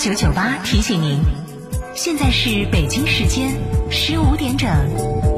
[0.00, 1.20] 九九八提醒您，
[1.94, 3.50] 现在是北京时间
[3.90, 5.37] 十五点整。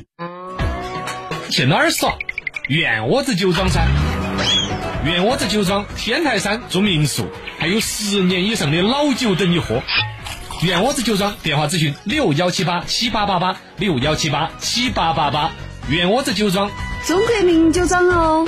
[1.51, 2.17] 去哪儿耍？
[2.69, 3.85] 圆窝子酒庄噻！
[5.03, 7.27] 圆窝子酒庄天台山住民宿，
[7.59, 9.83] 还有十年以上的老酒等你喝。
[10.63, 15.51] 圆窝子酒庄电话咨询六幺七八七八八八六幺七八七八八八。
[15.89, 16.71] 圆窝子酒庄，
[17.05, 18.47] 中国名酒庄哦。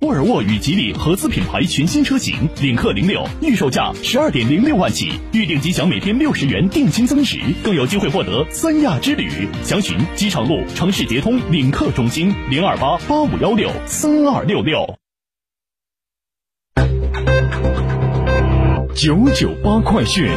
[0.00, 9.28] 沃尔沃与吉利合资品牌全新车型领克零六，预售价十二点零六万起，预定即享每天六十元定金增值，更有机会获得三亚之旅。
[9.62, 14.96] 详询机场路城市捷通领克中心零二八八五幺六三二六六。
[18.94, 20.30] 九九八快讯。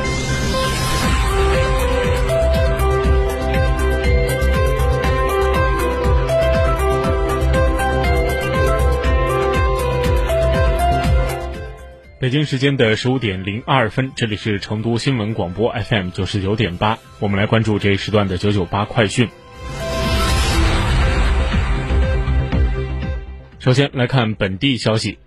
[12.23, 19.28] 北京时间的十五点零二分，这里是成都新闻广播 FM 九十九点八，我们来关注这一时段的九九八快讯。
[23.59, 25.17] 首先来看本地消息。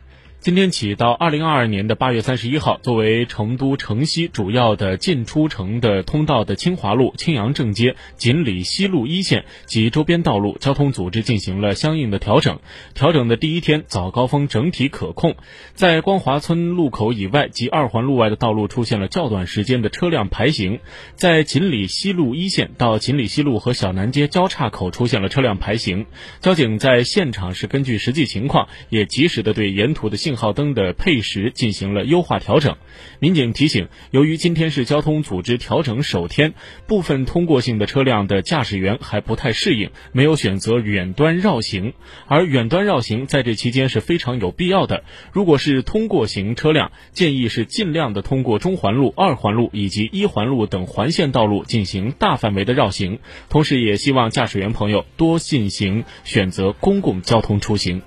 [0.47, 12.61] 今天起到二零二二年的八月三十一号，作为成都城西主要的进出城的通道的清华路、青阳正街、锦里西路一线及周边道路交通组织进行了相应的调整。
[12.95, 15.35] 调整的第一天，早高峰整体可控，
[15.75, 20.79] 在光华村路口以外及二环路外的道路出现了较短时间的车辆排行，
[21.17, 26.07] 在锦里西路一线到锦里西路和小南街交叉口出现了车辆排行。
[26.39, 32.77] 交警在现场是根据实际情况，也及时的对沿途的信号灯的配时进行了优化调整。
[33.19, 36.55] 民警提醒，由于今天是交通组织调整首天，
[36.87, 41.95] 部分通过性的车辆的驾驶员还不太适应，没有选择远端绕行。
[42.27, 45.05] 而远端绕行在这期间是非常有必要的。
[45.33, 53.19] 如果是通过型车辆，建议是尽量的通过中环路、二环路以及一环路等环线道路进行大范围的绕行。
[53.49, 58.03] 同时，也希望驾驶员朋友多进行选择公共交通出行。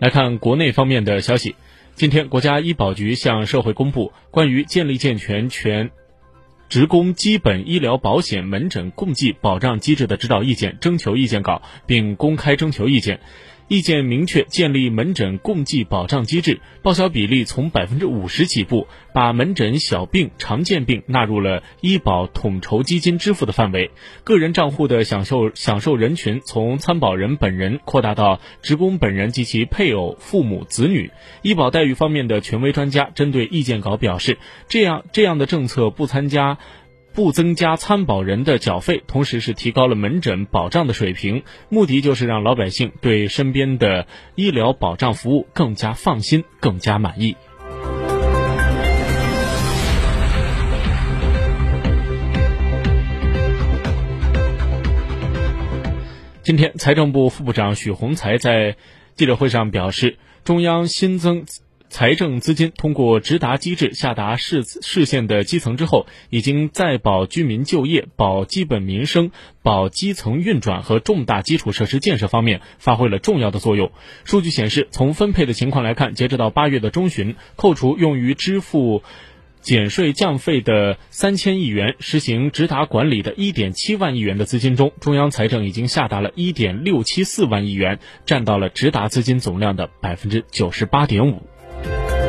[0.00, 1.56] 来看国内方面的消息，
[1.94, 5.90] 今天国家医保局向社会公布关于建立健全全
[6.70, 13.20] 职工基本医疗保险门诊共计保障机制的指导意见征求意见稿，并公开征求意见。
[13.70, 23.92] 意见明确建立门诊共计保障机制，报销比例从百分之五十起步，把门诊小病、常见病纳入了医保统筹基金支付的范围。
[24.24, 31.12] 个人账户的享受享受人群从参保人本人扩大到职工本人及其配偶、父母、子女。
[31.42, 36.58] 医保待遇方面的权威专家针对意见稿表示，这样这样的政策不参加。
[37.22, 44.06] 不增加参保人的缴费，同时是提高了门诊保障的水平，目的就是让老百姓对身边的
[44.36, 47.36] 医疗保障服务更加放心、更加满意。
[56.42, 58.76] 今天，财政部副部长许宏才在
[59.14, 61.44] 记者会上表示，中央新增。
[61.90, 69.32] 财政资金通过直达机制下达市市县的基层之后，已经在保居民就业、保基本民生、
[69.62, 73.90] 保基层运转和重大基础设施建设方面发挥了重要的作用。
[74.24, 79.02] 数据显示，从分配的情况来看，截止到八月的中旬，扣除用于支付。
[79.62, 91.42] 减税降费的三千亿元，实行直达管理的一点七万亿元的资金中，中央财政已经下达了一点六七四万亿元，占到了直达资金总量的百分之九十八点五。
[91.82, 92.19] Bye.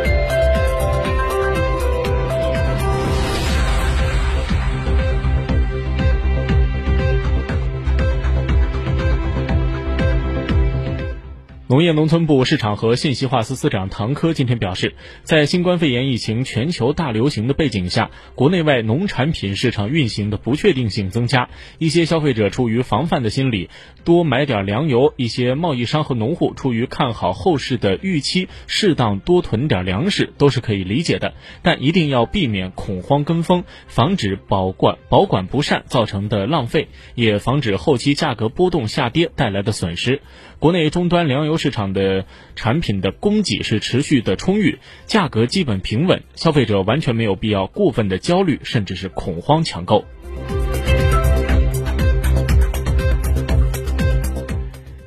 [11.71, 21.47] 农业农村部市场和信息化司司长唐科今天表示，在新冠肺炎疫情全球大流行的背景下，国内外农产品市场运行的不确定性增加，
[21.77, 23.69] 一些消费者出于防范的心理，
[24.03, 31.35] 多买点粮油；一些贸易商和农户出于看好后市的预期，适当多囤点粮食，都是可以理解的。
[31.62, 40.21] 但一定要避免恐慌跟风，防止保管保管不善造成的浪费，也防止后期价格波动下跌带来的损失。
[40.62, 42.25] 国内终端粮油市场的
[42.56, 44.78] 产品的供给是持续的充裕，
[45.08, 50.06] 价格基本平稳，消费者完全没有必要过分的焦虑，甚至是恐慌抢购。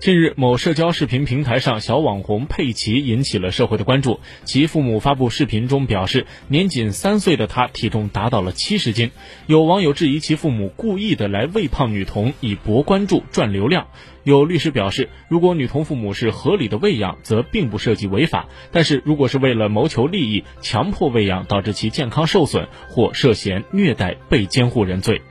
[0.04, 4.20] 近日，某社交视频平台上，小网红佩奇引起了社会的关注。
[4.44, 9.12] 其父母发布视频中表示，年仅三岁的他体重达到了七十斤。
[9.46, 13.86] 有网友质疑其父母故意的来喂胖女童，以博关注、赚流量。
[14.24, 25.22] 有律师表示，如果女童父母是合理的喂养，则并不涉及违法；但是如果是为了谋求利益，强迫喂养导致其健康受损，或涉嫌虐待被监护人罪。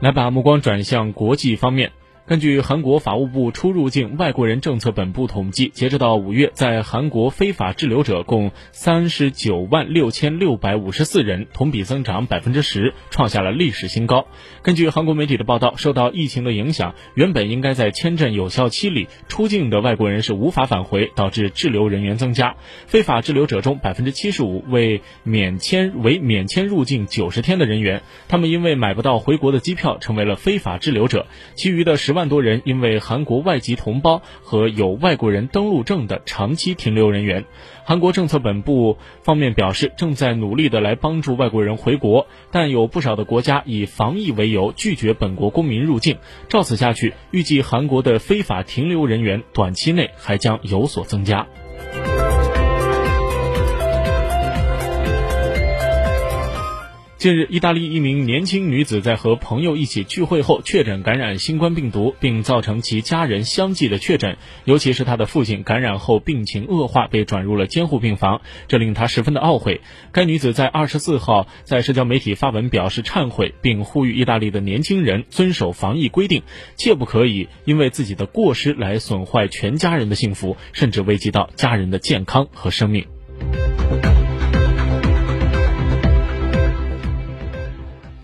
[0.00, 1.92] 来把目光转向国际方面。
[2.28, 14.26] 根据韩国法务部出入境外国人政策本部统计，截止到五月，在韩国非法滞留者共三十九万六千六百五十四人，同比增长百分之十，创下了历史新高。
[14.60, 22.56] 根据韩国媒体的报道，受到疫情的影响，原本应该在签证有效期里出境的外国人是无法返回，导致滞留人员增加。
[22.86, 31.26] 非法滞留者中，百分之七十五为免签为免签入境九十天的人员，他们因为买不到回国的机票，成为了非法滞留者。
[31.54, 32.17] 其余的十。
[32.18, 37.44] 万多人因为韩国外籍同胞和有外国人登陆证的长期停留人员，
[37.84, 46.18] 韩国政策本部方面表示，正在努力的来帮助外国人回国，但有不少的国家以防疫为由拒绝本国公民入境。
[46.48, 51.46] 照此下去，预计韩国的非法停留人员短期内还将有所增加。
[57.18, 69.80] 近日，意大利一名年轻女子在和朋友一起聚会后确诊感染新冠病毒，并造成其家人相继的确诊，尤其是她的父亲感染后病情恶化，被转入了监护病房，这令她十分的懊悔。
[70.12, 76.44] 该女子在二十四号在社交媒体发文表示忏悔，并呼吁意大利的年轻人遵守防疫规定，
[76.76, 83.04] 切不可以因为自己的过失来损坏全家人的幸福，甚至危及到家人的健康和生命。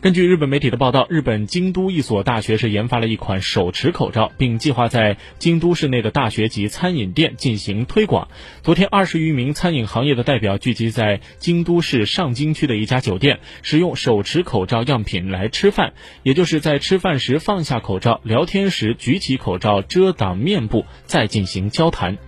[0.05, 8.29] 根据日本媒体的报道，日本京都一所大学是研发了一款手持口罩，并计划在京都市内的大学及餐饮店进行推广。
[8.63, 22.19] 昨天，二十余名餐饮行业的代表聚集在京都市上京区的一家酒店，使用手持口罩样品来吃饭，也就是在吃饭时放下口罩，聊天时举起口罩遮挡面部，再进行交谈。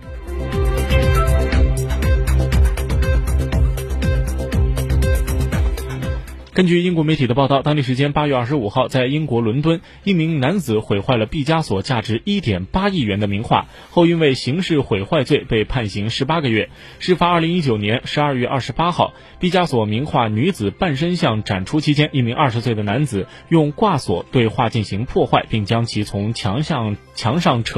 [6.57, 16.71] 根据英国媒体的报道，当地时间八月二十五号，在英国伦敦，一名男子毁坏了毕加索价值一点八亿元的名画，后因为刑事毁坏罪被判刑十八个月。
[16.97, 27.75] 事发二零一九年十二月二十八号，毕加索名画《女子半身像》展出期间，一名二十岁的男子用挂锁对画进行破坏，并将其从墙上墙上扯。